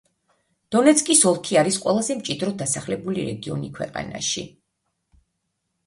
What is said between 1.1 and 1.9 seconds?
ოლქი არის